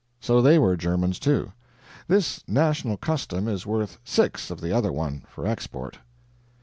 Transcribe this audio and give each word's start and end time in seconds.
So 0.19 0.41
they 0.41 0.57
were 0.57 0.75
Germans, 0.75 1.19
too. 1.19 1.51
This 2.07 2.43
national 2.47 2.97
custom 2.97 3.47
is 3.47 3.67
worth 3.67 3.99
six 4.03 4.49
of 4.49 4.59
the 4.59 4.71
other 4.75 4.91
one, 4.91 5.25
for 5.29 5.45
export. 5.45 5.99